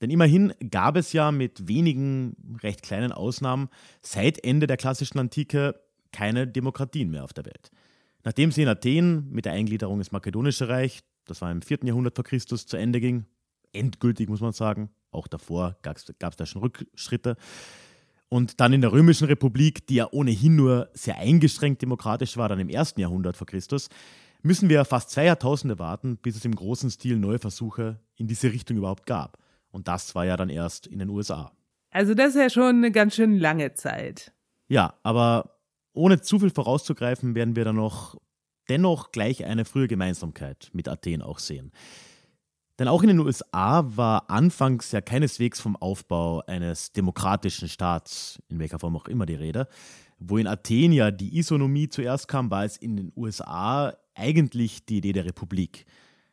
[0.00, 3.68] Denn immerhin gab es ja mit wenigen recht kleinen Ausnahmen
[4.00, 5.80] seit Ende der klassischen Antike
[6.12, 7.70] keine Demokratien mehr auf der Welt.
[8.24, 11.80] Nachdem sie in Athen mit der Eingliederung ins Makedonische Reich, das war im 4.
[11.84, 13.26] Jahrhundert vor Christus, zu Ende ging,
[13.72, 17.36] endgültig muss man sagen, auch davor gab es da schon Rückschritte,
[18.28, 22.60] und dann in der Römischen Republik, die ja ohnehin nur sehr eingeschränkt demokratisch war, dann
[22.60, 22.94] im 1.
[22.98, 23.88] Jahrhundert vor Christus,
[24.42, 28.52] müssen wir fast zwei Jahrtausende warten, bis es im großen Stil neue Versuche in diese
[28.52, 29.38] Richtung überhaupt gab.
[29.70, 31.52] Und das war ja dann erst in den USA.
[31.90, 34.32] Also das ist ja schon eine ganz schön lange Zeit.
[34.68, 35.58] Ja, aber
[35.94, 38.16] ohne zu viel vorauszugreifen, werden wir dann noch
[38.68, 41.72] dennoch gleich eine frühe Gemeinsamkeit mit Athen auch sehen.
[42.78, 48.60] Denn auch in den USA war anfangs ja keineswegs vom Aufbau eines demokratischen Staats, in
[48.60, 49.66] welcher Form auch immer die Rede.
[50.20, 54.98] Wo in Athen ja die Isonomie zuerst kam, war es in den USA eigentlich die
[54.98, 55.86] Idee der Republik.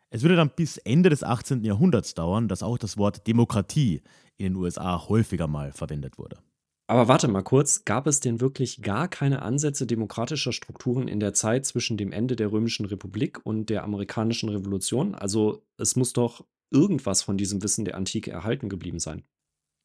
[0.09, 1.63] Es würde dann bis Ende des 18.
[1.63, 4.01] Jahrhunderts dauern, dass auch das Wort Demokratie
[4.37, 6.37] in den USA häufiger mal verwendet wurde.
[6.87, 11.33] Aber warte mal kurz, gab es denn wirklich gar keine Ansätze demokratischer Strukturen in der
[11.33, 15.15] Zeit zwischen dem Ende der Römischen Republik und der amerikanischen Revolution?
[15.15, 19.23] Also es muss doch irgendwas von diesem Wissen der Antike erhalten geblieben sein.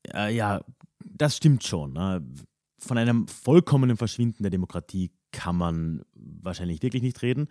[0.06, 0.64] Ja, ja
[1.02, 1.94] das stimmt schon.
[1.94, 2.22] Ne?
[2.78, 7.48] Von einem vollkommenen Verschwinden der Demokratie kann man wahrscheinlich wirklich nicht reden.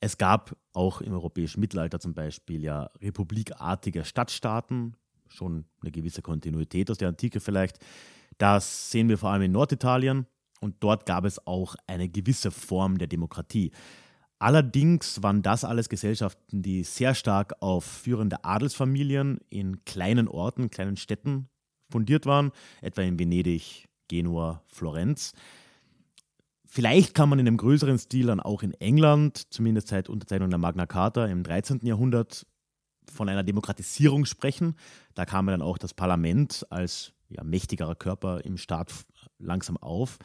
[0.00, 4.96] Es gab auch im europäischen Mittelalter zum Beispiel ja republikartige Stadtstaaten,
[5.28, 7.78] schon eine gewisse Kontinuität aus der Antike vielleicht.
[8.38, 10.26] Das sehen wir vor allem in Norditalien
[10.60, 13.72] und dort gab es auch eine gewisse Form der Demokratie.
[14.38, 20.96] Allerdings waren das alles Gesellschaften, die sehr stark auf führende Adelsfamilien in kleinen Orten, kleinen
[20.96, 21.48] Städten
[21.90, 25.32] fundiert waren, etwa in Venedig, Genua, Florenz.
[26.66, 30.58] Vielleicht kann man in einem größeren Stil dann auch in England, zumindest seit Unterzeichnung der
[30.58, 31.80] Magna Carta im 13.
[31.82, 32.46] Jahrhundert,
[33.12, 34.76] von einer Demokratisierung sprechen.
[35.14, 38.92] Da kam dann auch das Parlament als ja, mächtigerer Körper im Staat
[39.38, 40.18] langsam auf.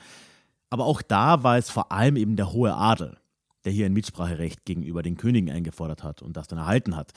[0.69, 3.17] Aber auch da war es vor allem eben der hohe Adel,
[3.65, 7.11] der hier ein Mitspracherecht gegenüber den Königen eingefordert hat und das dann erhalten hat.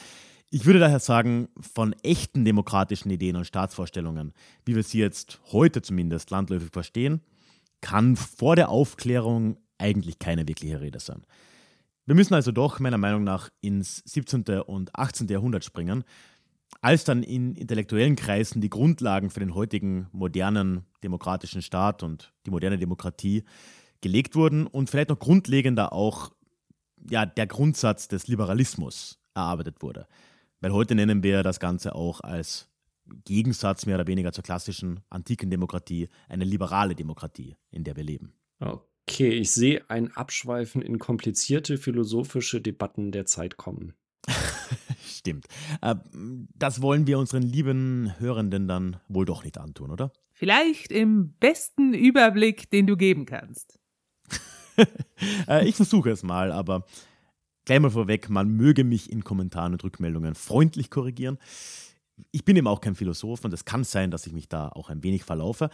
[0.50, 4.32] Ich würde daher sagen, von echten demokratischen Ideen und Staatsvorstellungen,
[4.64, 7.20] wie wir sie jetzt heute zumindest landläufig verstehen,
[7.80, 11.24] kann vor der Aufklärung eigentlich keine wirkliche Rede sein.
[12.04, 14.42] Wir müssen also doch meiner Meinung nach ins 17.
[14.66, 15.28] und 18.
[15.28, 16.02] Jahrhundert springen,
[16.80, 22.50] als dann in intellektuellen Kreisen die Grundlagen für den heutigen modernen demokratischen Staat und die
[22.50, 23.44] moderne Demokratie
[24.00, 26.32] gelegt wurden und vielleicht noch grundlegender auch
[27.08, 30.06] ja, der Grundsatz des Liberalismus erarbeitet wurde.
[30.60, 32.68] Weil heute nennen wir das Ganze auch als
[33.24, 38.34] Gegensatz mehr oder weniger zur klassischen antiken Demokratie eine liberale Demokratie, in der wir leben.
[38.60, 43.94] Okay, ich sehe ein Abschweifen in komplizierte philosophische Debatten der Zeit kommen.
[45.06, 45.46] Stimmt.
[45.82, 45.96] Äh,
[46.54, 50.12] das wollen wir unseren lieben Hörenden dann wohl doch nicht antun, oder?
[50.32, 53.78] Vielleicht im besten Überblick, den du geben kannst.
[55.46, 56.86] Äh, ich versuche es mal, aber
[57.66, 61.36] gleich mal vorweg, man möge mich in Kommentaren und Rückmeldungen freundlich korrigieren.
[62.30, 64.88] Ich bin eben auch kein Philosoph und es kann sein, dass ich mich da auch
[64.88, 65.68] ein wenig verlaufe.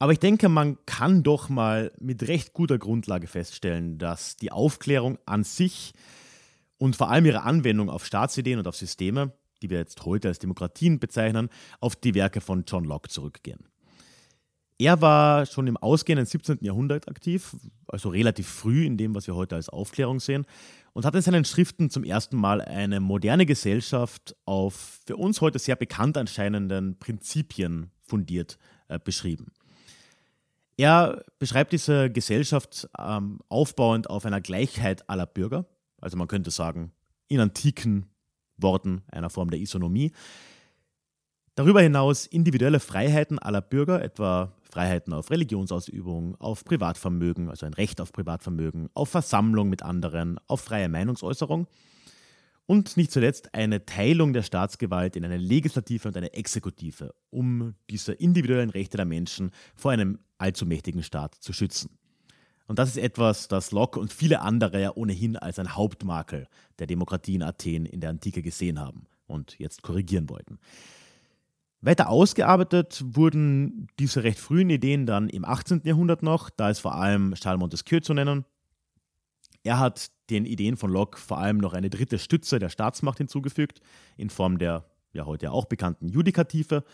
[0.00, 5.18] Aber ich denke, man kann doch mal mit recht guter Grundlage feststellen, dass die Aufklärung
[5.26, 5.92] an sich
[6.80, 10.38] und vor allem ihre Anwendung auf Staatsideen und auf Systeme, die wir jetzt heute als
[10.38, 13.68] Demokratien bezeichnen, auf die Werke von John Locke zurückgehen.
[14.78, 16.58] Er war schon im ausgehenden 17.
[16.62, 17.54] Jahrhundert aktiv,
[17.86, 20.46] also relativ früh in dem, was wir heute als Aufklärung sehen,
[20.94, 25.58] und hat in seinen Schriften zum ersten Mal eine moderne Gesellschaft auf für uns heute
[25.58, 28.56] sehr bekannt anscheinenden Prinzipien fundiert
[28.88, 29.52] äh, beschrieben.
[30.78, 35.66] Er beschreibt diese Gesellschaft ähm, aufbauend auf einer Gleichheit aller Bürger,
[36.00, 36.92] also man könnte sagen,
[37.28, 38.06] in antiken
[38.56, 40.12] Worten einer Form der Isonomie.
[41.54, 48.00] Darüber hinaus individuelle Freiheiten aller Bürger, etwa Freiheiten auf Religionsausübung, auf Privatvermögen, also ein Recht
[48.00, 51.66] auf Privatvermögen, auf Versammlung mit anderen, auf freie Meinungsäußerung
[52.70, 58.12] und nicht zuletzt eine Teilung der Staatsgewalt in eine Legislative und eine Exekutive, um diese
[58.12, 61.90] individuellen Rechte der Menschen vor einem allzu mächtigen Staat zu schützen.
[62.70, 66.46] Und das ist etwas, das Locke und viele andere ja ohnehin als ein Hauptmakel
[66.78, 70.60] der Demokratie in Athen in der Antike gesehen haben und jetzt korrigieren wollten.
[71.80, 75.80] Weiter ausgearbeitet wurden diese recht frühen Ideen dann im 18.
[75.82, 78.44] Jahrhundert noch, da ist vor allem Charles Montesquieu zu nennen.
[79.64, 83.80] Er hat den Ideen von Locke vor allem noch eine dritte Stütze der Staatsmacht hinzugefügt,
[84.16, 86.84] in Form der ja heute auch bekannten Judikative.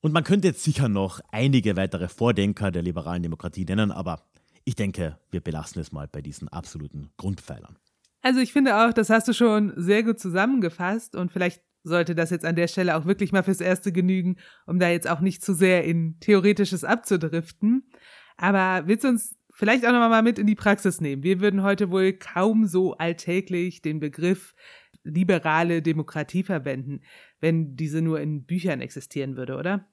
[0.00, 4.22] Und man könnte jetzt sicher noch einige weitere Vordenker der liberalen Demokratie nennen, aber
[4.64, 7.76] ich denke, wir belassen es mal bei diesen absoluten Grundpfeilern.
[8.22, 12.30] Also ich finde auch, das hast du schon sehr gut zusammengefasst und vielleicht sollte das
[12.30, 15.44] jetzt an der Stelle auch wirklich mal fürs Erste genügen, um da jetzt auch nicht
[15.44, 17.90] zu sehr in Theoretisches abzudriften.
[18.36, 21.24] Aber willst du uns vielleicht auch nochmal mal mit in die Praxis nehmen?
[21.24, 24.54] Wir würden heute wohl kaum so alltäglich den Begriff
[25.02, 27.00] liberale Demokratie verwenden,
[27.40, 29.88] wenn diese nur in Büchern existieren würde, oder?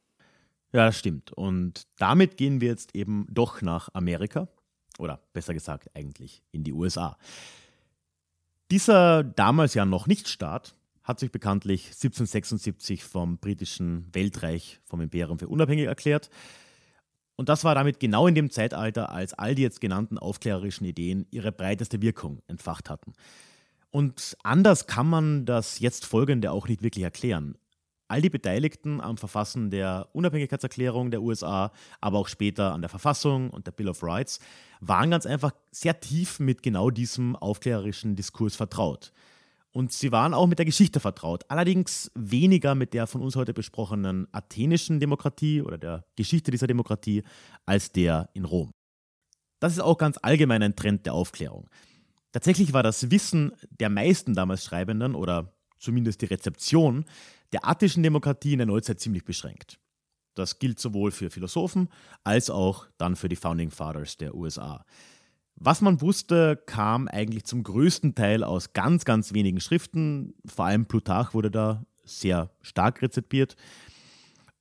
[0.72, 1.32] Ja, das stimmt.
[1.34, 4.48] Und damit gehen wir jetzt eben doch nach Amerika
[5.00, 7.18] oder besser gesagt eigentlich in die USA.
[8.72, 15.40] Dieser damals ja noch nicht Staat hat sich bekanntlich 1776 vom britischen Weltreich, vom Imperium
[15.40, 16.30] für unabhängig erklärt.
[17.36, 21.26] Und das war damit genau in dem Zeitalter, als all die jetzt genannten aufklärerischen Ideen
[21.32, 23.14] ihre breiteste Wirkung entfacht hatten.
[23.92, 27.58] Und anders kann man das jetzt folgende auch nicht wirklich erklären.
[28.10, 33.52] All die Beteiligten am Verfassen der Unabhängigkeitserklärung der USA, aber auch später an der Verfassung
[33.52, 34.39] und der Bill of Rights,
[34.82, 39.13] waren ganz einfach sehr tief mit genau diesem aufklärerischen Diskurs vertraut.
[39.72, 43.54] Und sie waren auch mit der Geschichte vertraut, allerdings weniger mit der von uns heute
[43.54, 47.24] besprochenen athenischen Demokratie oder der Geschichte dieser Demokratie
[47.67, 48.72] als der in Rom.
[49.60, 51.69] Das ist auch ganz allgemein ein Trend der Aufklärung.
[52.32, 57.06] Tatsächlich war das Wissen der meisten damals Schreibenden oder zumindest die Rezeption
[57.52, 59.80] der attischen Demokratie in der Neuzeit ziemlich beschränkt.
[60.36, 61.89] Das gilt sowohl für Philosophen
[62.24, 64.86] als auch dann für die Founding Fathers der USA.
[65.56, 70.34] Was man wusste, kam eigentlich zum größten Teil aus ganz, ganz wenigen Schriften.
[70.46, 73.58] Vor allem Plutarch wurde da sehr stark rezipiert.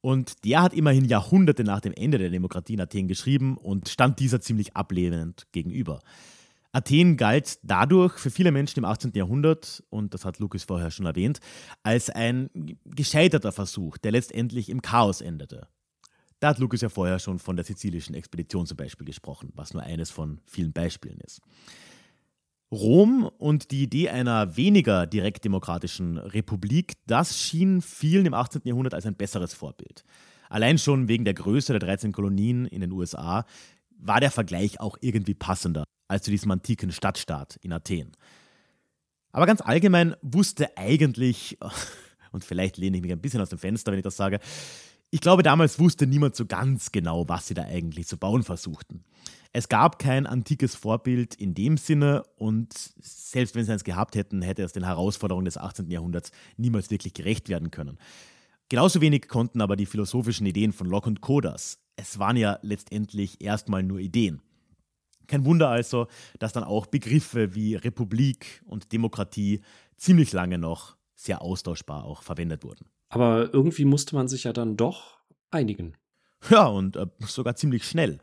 [0.01, 4.19] Und der hat immerhin Jahrhunderte nach dem Ende der Demokratie in Athen geschrieben und stand
[4.19, 6.01] dieser ziemlich ablehnend gegenüber.
[6.73, 9.13] Athen galt dadurch für viele Menschen im 18.
[9.15, 11.41] Jahrhundert, und das hat Lucas vorher schon erwähnt,
[11.83, 12.51] als ein
[12.85, 15.69] gescheiterter Versuch, der letztendlich im Chaos endete.
[16.41, 19.83] Da hat Lucas ja vorher schon von der sizilischen Expedition zum Beispiel gesprochen, was nur
[19.83, 21.41] eines von vielen Beispielen ist.
[22.71, 28.61] Rom und die Idee einer weniger direktdemokratischen Republik, das schien vielen im 18.
[28.65, 30.05] Jahrhundert als ein besseres Vorbild.
[30.51, 33.47] Allein schon wegen der Größe der 13 Kolonien in den USA
[33.91, 38.13] war der Vergleich auch irgendwie passender als zu diesem antiken Stadtstaat in Athen.
[39.31, 41.59] Aber ganz allgemein wusste eigentlich,
[42.33, 44.41] und vielleicht lehne ich mich ein bisschen aus dem Fenster, wenn ich das sage,
[45.11, 49.05] ich glaube, damals wusste niemand so ganz genau, was sie da eigentlich zu bauen versuchten.
[49.53, 54.43] Es gab kein antikes Vorbild in dem Sinne und selbst wenn sie eins gehabt hätten,
[54.43, 55.91] hätte es den Herausforderungen des 18.
[55.91, 57.99] Jahrhunderts niemals wirklich gerecht werden können.
[58.69, 61.79] Genauso wenig konnten aber die philosophischen Ideen von Locke und Kodas.
[61.97, 64.43] Es waren ja letztendlich erstmal nur Ideen.
[65.29, 66.09] Kein Wunder also,
[66.41, 69.61] dass dann auch Begriffe wie Republik und Demokratie
[69.97, 72.87] ziemlich lange noch sehr austauschbar auch verwendet wurden.
[73.11, 75.19] Aber irgendwie musste man sich ja dann doch
[75.51, 75.95] einigen.
[76.51, 78.19] Ja, und äh, sogar ziemlich schnell.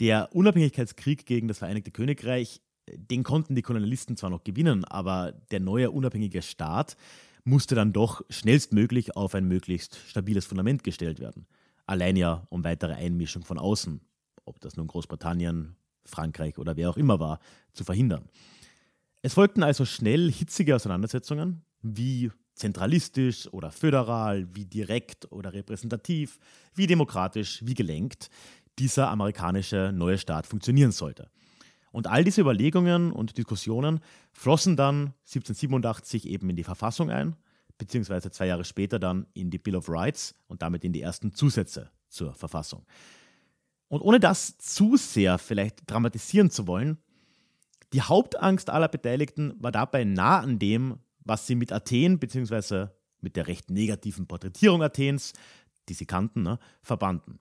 [0.00, 5.60] Der Unabhängigkeitskrieg gegen das Vereinigte Königreich, den konnten die Kolonialisten zwar noch gewinnen, aber der
[5.60, 6.96] neue unabhängige Staat
[7.44, 11.46] musste dann doch schnellstmöglich auf ein möglichst stabiles Fundament gestellt werden.
[11.86, 14.00] Allein ja um weitere Einmischung von außen,
[14.44, 17.38] ob das nun Großbritannien, Frankreich oder wer auch immer war,
[17.72, 18.28] zu verhindern.
[19.22, 26.38] Es folgten also schnell hitzige Auseinandersetzungen, wie zentralistisch oder föderal, wie direkt oder repräsentativ,
[26.74, 28.30] wie demokratisch, wie gelenkt
[28.78, 31.30] dieser amerikanische neue Staat funktionieren sollte.
[31.92, 34.00] Und all diese Überlegungen und Diskussionen
[34.32, 37.36] flossen dann 1787 eben in die Verfassung ein,
[37.78, 41.34] beziehungsweise zwei Jahre später dann in die Bill of Rights und damit in die ersten
[41.34, 42.86] Zusätze zur Verfassung.
[43.92, 46.96] Und ohne das zu sehr vielleicht dramatisieren zu wollen,
[47.92, 52.86] die Hauptangst aller Beteiligten war dabei nah an dem, was sie mit Athen bzw.
[53.20, 55.34] mit der recht negativen Porträtierung Athens,
[55.90, 57.38] die sie kannten, ne, verbanden.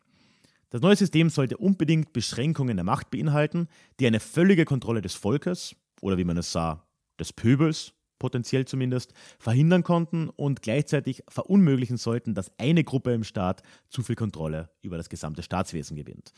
[0.72, 3.70] Das neue System sollte unbedingt Beschränkungen der Macht beinhalten,
[4.02, 6.86] die eine völlige Kontrolle des Volkes oder wie man es sah,
[7.18, 13.64] des Pöbels, potenziell zumindest, verhindern konnten und gleichzeitig verunmöglichen sollten, dass eine Gruppe im Staat
[13.90, 16.32] zu viel Kontrolle über das gesamte Staatswesen gewinnt.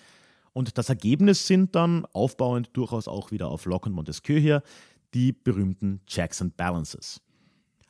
[0.53, 4.63] Und das Ergebnis sind dann, aufbauend durchaus auch wieder auf Locke und Montesquieu hier,
[5.13, 7.19] die berühmten Checks and Balances.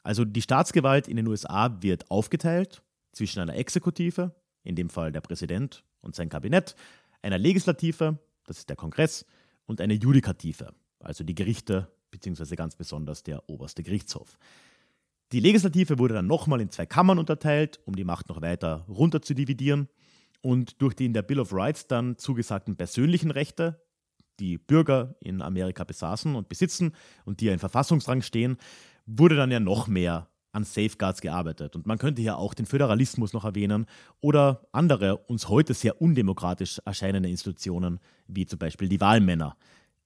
[0.02, 5.22] Also die Staatsgewalt in den USA wird aufgeteilt zwischen einer Exekutive, in dem Fall der
[5.22, 6.76] Präsident und sein Kabinett,
[7.22, 9.24] einer Legislative, das ist der Kongress,
[9.68, 14.38] und eine Judikative, also die Gerichte beziehungsweise ganz besonders der oberste Gerichtshof.
[15.34, 19.22] Die Legislative wurde dann nochmal in zwei Kammern unterteilt, um die Macht noch weiter runter
[19.22, 19.90] zu dividieren.
[20.42, 23.82] Und durch die in der Bill of Rights dann zugesagten persönlichen Rechte,
[24.40, 26.94] die Bürger in Amerika besaßen und besitzen
[27.26, 28.58] und die ja in Verfassungsrang stehen,
[29.06, 31.76] wurde dann ja noch mehr an Safeguards gearbeitet.
[31.76, 33.88] Und man könnte hier auch den Föderalismus noch erwähnen
[34.22, 39.58] oder andere uns heute sehr undemokratisch erscheinende Institutionen, wie zum Beispiel die Wahlmänner.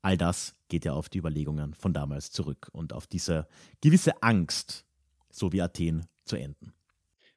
[0.07, 3.45] All das geht ja auf die Überlegungen von damals zurück und auf diese
[3.81, 4.85] gewisse Angst,
[5.29, 6.71] so wie Athen zu enden.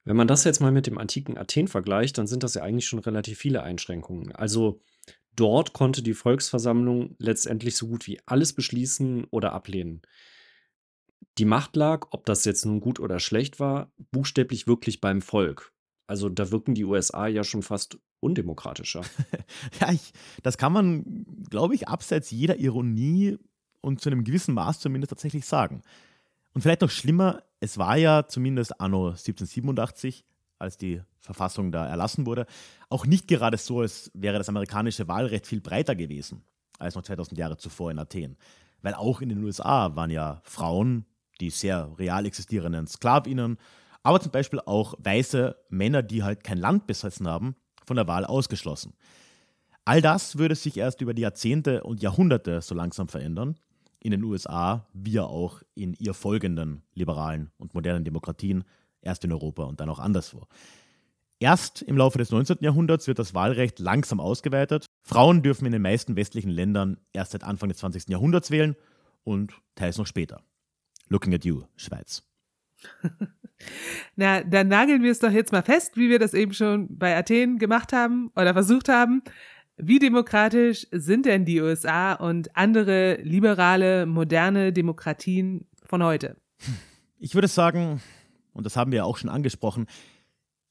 [0.05, 2.87] Wenn man das jetzt mal mit dem antiken Athen vergleicht, dann sind das ja eigentlich
[2.87, 4.31] schon relativ viele Einschränkungen.
[4.37, 4.81] Also
[5.35, 10.03] dort konnte die Volksversammlung letztendlich so gut wie alles beschließen oder ablehnen
[11.39, 15.73] die Macht lag, ob das jetzt nun gut oder schlecht war, buchstäblich wirklich beim Volk.
[16.11, 19.03] Also da wirken die USA ja schon fast undemokratischer.
[19.81, 23.39] ja, ich, das kann man, glaube ich, abseits jeder Ironie
[23.81, 25.83] und zu einem gewissen Maß zumindest tatsächlich sagen.
[26.53, 30.25] Und vielleicht noch schlimmer, es war ja zumindest anno 1787,
[30.59, 32.47] als die Verfassung da erlassen wurde,
[32.89, 36.43] auch nicht gerade so, als wäre das amerikanische Wahlrecht viel breiter gewesen
[36.81, 38.37] als noch 2000 Jahre zuvor in Athen.
[38.83, 41.07] Weil auch in den USA waren ja Frauen
[41.41, 43.59] die sehr real existierenden Sklavinnen,
[44.03, 48.25] aber zum Beispiel auch weiße Männer, die halt kein Land besessen haben, von der Wahl
[48.25, 48.95] ausgeschlossen.
[49.85, 53.57] All das würde sich erst über die Jahrzehnte und Jahrhunderte so langsam verändern,
[53.99, 58.65] in den USA wie auch in ihr folgenden liberalen und modernen Demokratien,
[59.03, 60.47] erst in Europa und dann auch anderswo.
[61.39, 62.59] Erst im Laufe des 19.
[62.61, 64.87] Jahrhunderts wird das Wahlrecht langsam ausgeweitet.
[65.03, 68.11] Frauen dürfen in den meisten westlichen Ländern erst seit Anfang des 20.
[68.11, 68.77] Jahrhunderts wählen
[69.25, 70.43] und teils noch später.
[71.09, 72.30] Looking at you, Schweiz.
[74.17, 77.17] Na, dann nageln wir es doch jetzt mal fest, wie wir das eben schon bei
[77.17, 79.23] Athen gemacht haben oder versucht haben.
[79.77, 86.37] Wie demokratisch sind denn die USA und andere liberale, moderne Demokratien von heute?
[87.19, 88.01] Ich würde sagen,
[88.53, 89.87] und das haben wir auch schon angesprochen,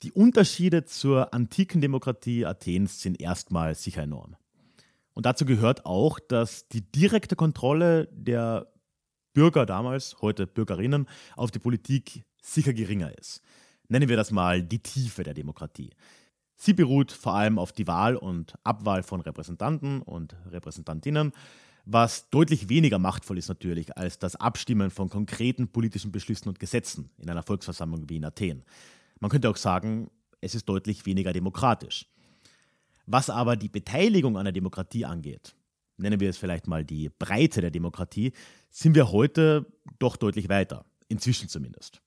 [0.02, 4.38] Die Unterschiede zur antiken Demokratie Athens sind erstmal sicher enorm.
[5.14, 8.72] Und dazu gehört auch, dass die direkte Kontrolle der
[9.34, 13.42] Bürger damals, heute Bürgerinnen, auf die Politik sicher geringer ist.
[13.88, 15.92] Nennen wir das mal die Tiefe der Demokratie.
[16.56, 21.32] Sie beruht vor allem auf die Wahl und Abwahl von Repräsentanten und Repräsentantinnen,
[21.86, 27.10] was deutlich weniger machtvoll ist natürlich als das Abstimmen von konkreten politischen Beschlüssen und Gesetzen
[27.18, 28.64] in einer Volksversammlung wie in Athen.
[29.20, 30.12] Man könnte auch sagen,
[30.42, 32.06] es ist deutlich weniger demokratisch.
[33.06, 35.56] Was aber die Beteiligung an der Demokratie angeht,
[36.00, 38.34] nennen wir es vielleicht mal die Breite der Demokratie,
[38.70, 39.66] sind wir heute
[40.00, 42.02] doch deutlich weiter, inzwischen zumindest.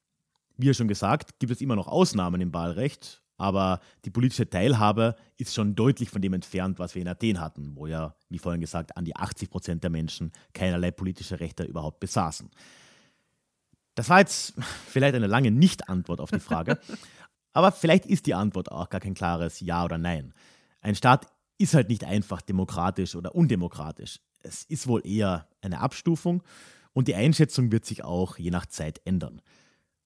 [0.56, 5.54] Wie schon gesagt, gibt es immer noch Ausnahmen im Wahlrecht, aber die politische Teilhabe ist
[5.54, 8.96] schon deutlich von dem entfernt, was wir in Athen hatten, wo ja, wie vorhin gesagt,
[8.96, 12.50] an die 80 Prozent der Menschen keinerlei politische Rechte überhaupt besaßen.
[13.94, 14.54] Das war jetzt
[14.86, 16.78] vielleicht eine lange Nicht-Antwort auf die Frage,
[17.52, 20.32] aber vielleicht ist die Antwort auch gar kein klares Ja oder Nein.
[20.80, 21.26] Ein Staat
[21.58, 24.20] ist halt nicht einfach demokratisch oder undemokratisch.
[24.40, 26.42] Es ist wohl eher eine Abstufung
[26.92, 29.40] und die Einschätzung wird sich auch je nach Zeit ändern.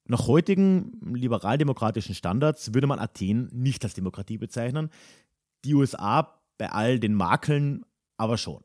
[0.05, 4.90] Nach heutigen liberaldemokratischen Standards würde man Athen nicht als Demokratie bezeichnen,
[5.64, 7.84] die USA bei all den Makeln
[8.16, 8.62] aber schon.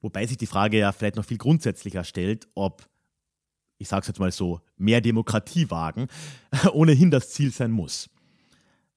[0.00, 2.86] Wobei sich die Frage ja vielleicht noch viel grundsätzlicher stellt, ob,
[3.78, 6.08] ich sage es jetzt mal so, mehr Demokratie wagen
[6.72, 8.10] ohnehin das Ziel sein muss.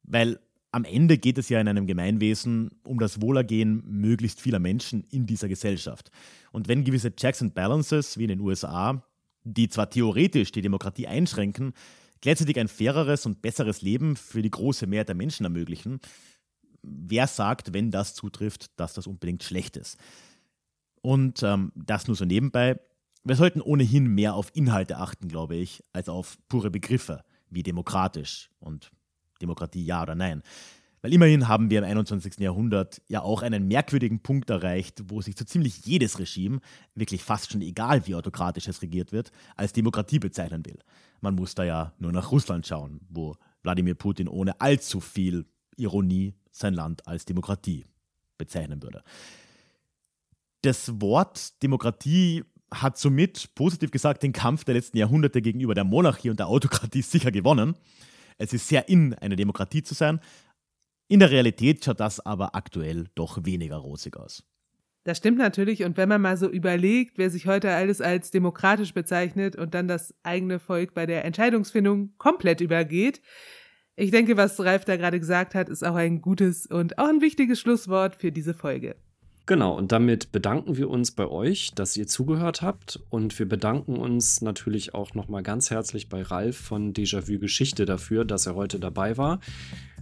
[0.04, 0.40] Weil
[0.72, 5.26] am Ende geht es ja in einem Gemeinwesen um das Wohlergehen möglichst vieler Menschen in
[5.26, 6.12] dieser Gesellschaft.
[6.52, 9.04] Und wenn gewisse Checks and Balances wie in den USA,
[9.44, 11.74] die zwar theoretisch die Demokratie einschränken,
[12.22, 16.00] gleichzeitig ein faireres und besseres Leben für die große Mehrheit der Menschen ermöglichen,
[16.84, 19.98] wer sagt, wenn das zutrifft, dass das unbedingt schlecht ist?
[21.02, 22.80] Und ähm, das nur so nebenbei.
[23.24, 28.50] Wir sollten ohnehin mehr auf Inhalte achten, glaube ich, als auf pure Begriffe wie demokratisch
[28.60, 28.92] und
[29.42, 30.44] Demokratie ja oder nein.
[31.02, 32.40] Weil immerhin haben wir im 21.
[32.40, 36.60] Jahrhundert ja auch einen merkwürdigen Punkt erreicht, wo sich so ziemlich jedes Regime,
[36.94, 40.80] wirklich fast schon egal wie autokratisch es regiert wird, als Demokratie bezeichnen will.
[41.22, 45.46] Man muss da ja nur nach Russland schauen, wo Wladimir Putin ohne allzu viel
[45.78, 47.86] Ironie sein Land als Demokratie
[48.38, 49.04] bezeichnen würde.
[50.62, 56.30] Das Wort Demokratie hat somit, positiv gesagt, den Kampf der letzten Jahrhunderte gegenüber der Monarchie
[56.30, 57.76] und der Autokratie sicher gewonnen.
[58.40, 60.20] Es ist sehr in, eine Demokratie zu sein.
[61.08, 64.44] In der Realität schaut das aber aktuell doch weniger rosig aus.
[65.04, 65.84] Das stimmt natürlich.
[65.84, 69.88] Und wenn man mal so überlegt, wer sich heute alles als demokratisch bezeichnet und dann
[69.88, 73.22] das eigene Volk bei der Entscheidungsfindung komplett übergeht,
[73.96, 77.20] ich denke, was Ralf da gerade gesagt hat, ist auch ein gutes und auch ein
[77.20, 78.96] wichtiges Schlusswort für diese Folge.
[79.50, 83.00] Genau, und damit bedanken wir uns bei euch, dass ihr zugehört habt.
[83.10, 88.26] Und wir bedanken uns natürlich auch nochmal ganz herzlich bei Ralf von Déjà-vu Geschichte dafür,
[88.26, 89.40] dass er heute dabei war,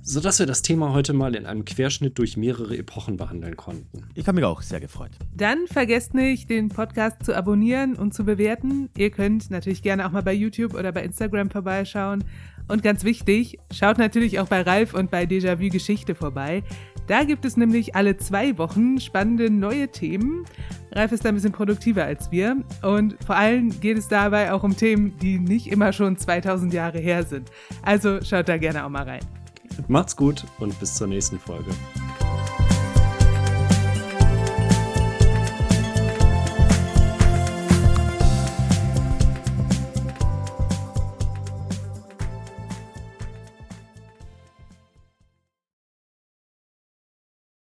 [0.01, 4.03] sodass wir das Thema heute mal in einem Querschnitt durch mehrere Epochen behandeln konnten.
[4.15, 5.11] Ich habe mich auch sehr gefreut.
[5.33, 8.89] Dann vergesst nicht, den Podcast zu abonnieren und zu bewerten.
[8.97, 12.25] Ihr könnt natürlich gerne auch mal bei YouTube oder bei Instagram vorbeischauen.
[12.67, 16.63] Und ganz wichtig, schaut natürlich auch bei Ralf und bei Déjà-vu Geschichte vorbei.
[17.07, 20.45] Da gibt es nämlich alle zwei Wochen spannende neue Themen.
[20.91, 22.57] Ralf ist da ein bisschen produktiver als wir.
[22.81, 26.99] Und vor allem geht es dabei auch um Themen, die nicht immer schon 2000 Jahre
[26.99, 27.49] her sind.
[27.81, 29.21] Also schaut da gerne auch mal rein.
[29.87, 31.71] Macht's gut und bis zur nächsten Folge.